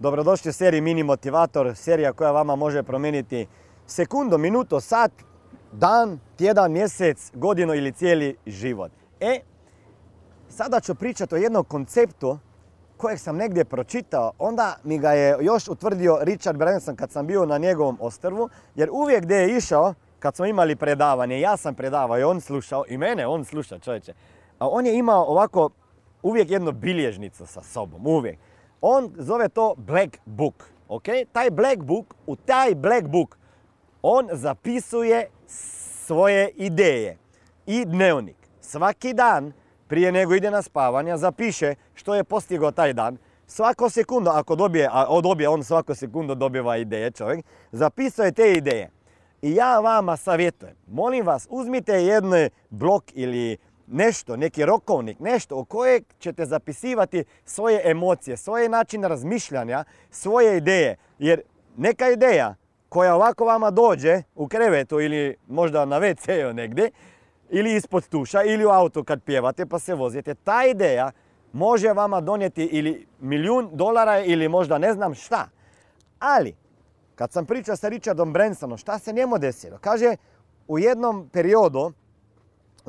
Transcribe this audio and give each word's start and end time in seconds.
Dobrodošli 0.00 0.48
u 0.48 0.52
seriji 0.52 0.80
Mini 0.80 1.02
Motivator, 1.02 1.76
serija 1.76 2.12
koja 2.12 2.30
vama 2.30 2.56
može 2.56 2.82
promijeniti 2.82 3.46
sekundu, 3.86 4.38
minuto, 4.38 4.80
sat, 4.80 5.12
dan, 5.72 6.18
tjedan, 6.36 6.72
mjesec, 6.72 7.30
godinu 7.34 7.74
ili 7.74 7.92
cijeli 7.92 8.36
život. 8.46 8.92
E, 9.20 9.40
sada 10.48 10.80
ću 10.80 10.94
pričati 10.94 11.34
o 11.34 11.38
jednom 11.38 11.64
konceptu 11.64 12.38
kojeg 12.96 13.18
sam 13.18 13.36
negdje 13.36 13.64
pročitao, 13.64 14.32
onda 14.38 14.76
mi 14.84 14.98
ga 14.98 15.12
je 15.12 15.36
još 15.40 15.68
utvrdio 15.68 16.18
Richard 16.20 16.58
Branson 16.58 16.96
kad 16.96 17.10
sam 17.10 17.26
bio 17.26 17.46
na 17.46 17.58
njegovom 17.58 17.98
ostrvu, 18.00 18.48
jer 18.74 18.88
uvijek 18.92 19.24
gdje 19.24 19.34
je 19.36 19.56
išao, 19.56 19.94
kad 20.18 20.36
smo 20.36 20.46
imali 20.46 20.76
predavanje, 20.76 21.40
ja 21.40 21.56
sam 21.56 21.74
predavao 21.74 22.18
i 22.18 22.22
on 22.22 22.40
slušao, 22.40 22.84
i 22.88 22.98
mene 22.98 23.26
on 23.26 23.44
sluša 23.44 23.78
čovječe, 23.78 24.12
a 24.58 24.68
on 24.68 24.86
je 24.86 24.98
imao 24.98 25.24
ovako 25.24 25.70
uvijek 26.22 26.50
jednu 26.50 26.72
bilježnicu 26.72 27.46
sa 27.46 27.62
sobom, 27.62 28.06
uvijek. 28.06 28.38
On 28.80 29.12
zove 29.18 29.48
to 29.48 29.74
Black 29.76 30.18
Book, 30.24 30.70
ok? 30.88 31.04
Taj 31.32 31.50
Black 31.50 31.82
Book, 31.82 32.14
u 32.26 32.36
taj 32.36 32.74
Black 32.74 33.06
Book, 33.06 33.38
on 34.02 34.28
zapisuje 34.32 35.28
svoje 36.06 36.50
ideje 36.56 37.18
i 37.66 37.84
dnevnik. 37.84 38.36
Svaki 38.60 39.14
dan 39.14 39.52
prije 39.88 40.12
nego 40.12 40.34
ide 40.34 40.50
na 40.50 40.62
spavanje 40.62 41.16
zapiše 41.16 41.74
što 41.94 42.14
je 42.14 42.24
postigao 42.24 42.70
taj 42.70 42.92
dan. 42.92 43.16
Svako 43.46 43.90
sekundu, 43.90 44.30
ako 44.30 44.56
dobije, 44.56 44.88
a 44.92 45.20
dobije 45.22 45.48
on 45.48 45.64
svako 45.64 45.94
sekundu 45.94 46.34
dobiva 46.34 46.76
ideje 46.76 47.10
čovjek, 47.10 47.44
zapisuje 47.72 48.32
te 48.32 48.52
ideje. 48.52 48.90
I 49.42 49.54
ja 49.54 49.80
vama 49.80 50.16
savjetujem, 50.16 50.74
molim 50.86 51.26
vas, 51.26 51.46
uzmite 51.50 51.92
jedan 51.92 52.48
blok 52.70 53.04
ili 53.14 53.58
nešto, 53.90 54.36
neki 54.36 54.64
rokovnik, 54.64 55.20
nešto 55.20 55.56
u 55.56 55.64
kojeg 55.64 56.04
ćete 56.18 56.46
zapisivati 56.46 57.24
svoje 57.44 57.90
emocije, 57.90 58.36
svoje 58.36 58.68
načine 58.68 59.08
razmišljanja, 59.08 59.84
svoje 60.10 60.56
ideje. 60.56 60.96
Jer 61.18 61.42
neka 61.76 62.10
ideja 62.10 62.54
koja 62.88 63.14
ovako 63.14 63.44
vama 63.44 63.70
dođe 63.70 64.22
u 64.34 64.48
krevetu 64.48 65.00
ili 65.00 65.36
možda 65.48 65.84
na 65.84 66.00
WC-u 66.00 66.52
negdje, 66.52 66.90
ili 67.50 67.76
ispod 67.76 68.08
tuša, 68.08 68.42
ili 68.42 68.64
u 68.64 68.68
auto 68.68 69.04
kad 69.04 69.22
pjevate 69.22 69.66
pa 69.66 69.78
se 69.78 69.94
vozite, 69.94 70.34
ta 70.34 70.64
ideja 70.66 71.12
može 71.52 71.92
vama 71.92 72.20
donijeti 72.20 72.64
ili 72.64 73.06
milijun 73.20 73.70
dolara 73.72 74.20
ili 74.20 74.48
možda 74.48 74.78
ne 74.78 74.92
znam 74.92 75.14
šta. 75.14 75.48
Ali, 76.18 76.54
kad 77.14 77.32
sam 77.32 77.46
pričao 77.46 77.76
sa 77.76 77.88
Richardom 77.88 78.32
Bransonom, 78.32 78.78
šta 78.78 78.98
se 78.98 79.12
njemu 79.12 79.38
desilo? 79.38 79.78
Kaže, 79.80 80.16
u 80.68 80.78
jednom 80.78 81.28
periodu 81.32 81.92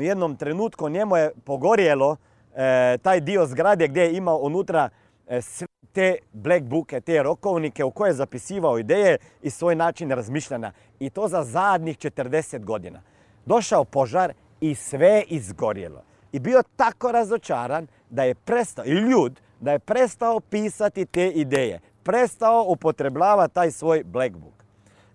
u 0.00 0.02
jednom 0.02 0.36
trenutku 0.36 0.88
njemu 0.88 1.16
je 1.16 1.30
pogorjelo 1.44 2.16
e, 2.54 2.98
taj 3.02 3.20
dio 3.20 3.46
zgrade 3.46 3.88
gdje 3.88 4.00
je 4.00 4.16
imao 4.16 4.36
unutra 4.36 4.88
e, 5.28 5.42
sve 5.42 5.66
te 5.92 6.16
black 6.32 6.64
booke, 6.64 7.00
te 7.00 7.22
rokovnike 7.22 7.84
u 7.84 7.90
koje 7.90 8.08
je 8.08 8.14
zapisivao 8.14 8.78
ideje 8.78 9.18
i 9.42 9.50
svoj 9.50 9.74
način 9.74 10.10
razmišljanja. 10.10 10.72
I 11.00 11.10
to 11.10 11.28
za 11.28 11.44
zadnjih 11.44 11.98
40 11.98 12.64
godina. 12.64 13.02
Došao 13.46 13.84
požar 13.84 14.32
i 14.60 14.74
sve 14.74 15.24
izgorjelo. 15.28 16.02
I 16.32 16.38
bio 16.38 16.62
tako 16.76 17.12
razočaran 17.12 17.86
da 18.10 18.22
je 18.22 18.34
prestao, 18.34 18.84
i 18.84 18.90
ljud, 18.90 19.40
da 19.60 19.72
je 19.72 19.78
prestao 19.78 20.40
pisati 20.40 21.06
te 21.06 21.28
ideje. 21.28 21.80
Prestao 22.02 22.64
upotrebljavati 22.68 23.54
taj 23.54 23.70
svoj 23.70 24.04
black 24.04 24.36
book. 24.36 24.64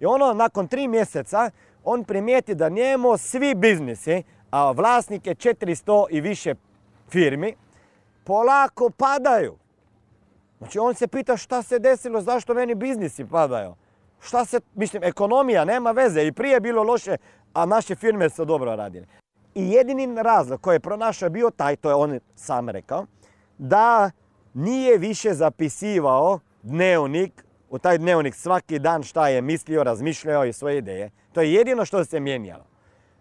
I 0.00 0.06
ono, 0.06 0.32
nakon 0.32 0.68
tri 0.68 0.88
mjeseca, 0.88 1.50
on 1.84 2.04
primijeti 2.04 2.54
da 2.54 2.68
njemu 2.68 3.16
svi 3.16 3.54
biznisi 3.54 4.22
a 4.54 4.70
vlasnike 4.70 5.34
400 5.34 6.06
i 6.10 6.20
više 6.20 6.54
firmi, 7.08 7.54
polako 8.24 8.90
padaju. 8.90 9.56
Znači 10.58 10.78
on 10.78 10.94
se 10.94 11.06
pita 11.08 11.36
šta 11.36 11.62
se 11.62 11.78
desilo, 11.78 12.20
zašto 12.20 12.54
meni 12.54 12.74
biznisi 12.74 13.24
padaju. 13.24 13.74
Šta 14.20 14.44
se, 14.44 14.60
mislim, 14.74 15.04
ekonomija 15.04 15.64
nema 15.64 15.90
veze 15.90 16.26
i 16.26 16.32
prije 16.32 16.52
je 16.52 16.60
bilo 16.60 16.82
loše, 16.82 17.16
a 17.52 17.66
naše 17.66 17.94
firme 17.94 18.30
su 18.30 18.44
dobro 18.44 18.76
radile. 18.76 19.06
I 19.54 19.70
jedini 19.70 20.22
razlog 20.22 20.60
koji 20.60 20.74
je 20.74 20.80
pronašao 20.80 21.30
bio 21.30 21.50
taj, 21.50 21.76
to 21.76 21.88
je 21.88 21.94
on 21.94 22.20
sam 22.36 22.68
rekao, 22.68 23.06
da 23.58 24.10
nije 24.54 24.98
više 24.98 25.34
zapisivao 25.34 26.38
dnevnik, 26.62 27.44
u 27.70 27.78
taj 27.78 27.98
dnevnik 27.98 28.34
svaki 28.34 28.78
dan 28.78 29.02
šta 29.02 29.28
je 29.28 29.42
mislio, 29.42 29.84
razmišljao 29.84 30.44
i 30.44 30.52
svoje 30.52 30.78
ideje. 30.78 31.10
To 31.32 31.40
je 31.40 31.52
jedino 31.52 31.84
što 31.84 32.04
se 32.04 32.20
mijenjalo. 32.20 32.73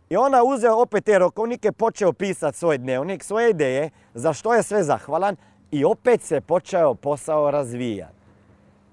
I 0.09 0.17
ona 0.17 0.43
uzeo 0.43 0.81
opet 0.81 1.05
te 1.05 1.19
rokovnike, 1.19 1.71
počeo 1.71 2.13
pisati 2.13 2.57
svoj 2.57 2.77
dnevnik, 2.77 3.23
svoje 3.23 3.49
ideje, 3.49 3.89
za 4.13 4.33
što 4.33 4.53
je 4.53 4.63
sve 4.63 4.83
zahvalan 4.83 5.35
i 5.71 5.85
opet 5.85 6.21
se 6.21 6.41
počeo 6.41 6.93
posao 6.93 7.51
razvijati. 7.51 8.13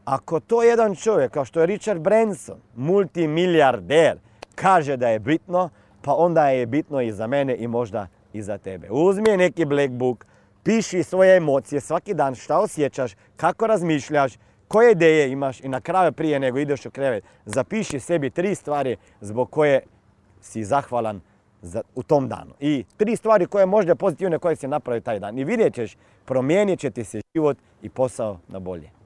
Ako 0.05 0.41
to 0.41 0.63
jedan 0.63 0.95
čovjek 0.95 1.33
kao 1.33 1.45
što 1.45 1.61
je 1.61 1.67
Richard 1.67 2.01
Branson, 2.01 2.57
multimilijarder, 2.77 4.19
kaže 4.55 4.97
da 4.97 5.09
je 5.09 5.19
bitno, 5.19 5.69
pa 6.03 6.15
onda 6.15 6.49
je 6.49 6.67
bitno 6.67 7.01
i 7.01 7.13
za 7.13 7.27
mene 7.27 7.57
i 7.57 7.69
možda 7.69 8.07
i 8.33 8.43
za 8.43 8.59
tebe. 8.59 8.91
Uzmi 8.91 9.37
neki 9.37 9.65
black 9.65 9.91
book, 9.91 10.27
piši 10.63 11.03
svoje 11.03 11.37
emocije 11.37 11.81
svaki 11.81 12.15
dan, 12.15 12.35
šta 12.35 12.59
osjećaš, 12.59 13.13
kako 13.37 13.67
razmišljaš, 13.67 14.33
koje 14.69 14.93
ideje 14.93 15.31
imaš 15.31 15.61
i 15.61 15.69
na 15.69 15.81
kraju 15.81 16.13
prije 16.13 16.41
nego 16.41 16.59
ideš 16.59 16.87
u 16.87 16.91
krevet, 16.91 17.25
zapiši 17.45 18.01
sebi 18.01 18.31
tri 18.31 18.55
stvari 18.55 18.97
zbog 19.21 19.51
koje 19.51 19.81
si 20.41 20.65
zahvalan 20.65 21.21
za, 21.63 21.83
u 21.95 22.03
tom 22.03 22.29
danu. 22.29 22.55
I 22.61 22.85
tri 22.97 23.17
stvari 23.17 23.47
koje 23.47 23.67
možda 23.67 23.95
pozitivne 23.95 24.39
koje 24.39 24.57
si 24.57 24.69
napravio 24.69 25.01
taj 25.01 25.21
dan. 25.21 25.39
I 25.39 25.45
vidjet 25.45 25.75
ćeš, 25.75 25.97
promijenit 26.25 26.81
će 26.81 26.91
ti 26.91 27.05
se 27.05 27.21
život 27.35 27.59
i 27.83 27.89
posao 27.89 28.39
na 28.49 28.59
bolje. 28.59 29.00